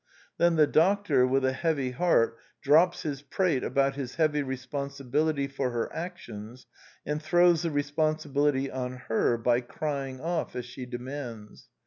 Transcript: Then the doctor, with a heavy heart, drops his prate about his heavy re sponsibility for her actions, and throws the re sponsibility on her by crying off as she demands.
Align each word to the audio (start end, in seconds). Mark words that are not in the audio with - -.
Then 0.39 0.55
the 0.55 0.65
doctor, 0.65 1.27
with 1.27 1.45
a 1.45 1.53
heavy 1.53 1.91
heart, 1.91 2.35
drops 2.59 3.03
his 3.03 3.21
prate 3.21 3.63
about 3.63 3.93
his 3.93 4.15
heavy 4.15 4.41
re 4.41 4.55
sponsibility 4.55 5.45
for 5.47 5.69
her 5.69 5.93
actions, 5.95 6.65
and 7.05 7.21
throws 7.21 7.61
the 7.61 7.69
re 7.69 7.83
sponsibility 7.83 8.71
on 8.71 8.93
her 8.93 9.37
by 9.37 9.61
crying 9.61 10.19
off 10.19 10.55
as 10.55 10.65
she 10.65 10.87
demands. 10.87 11.69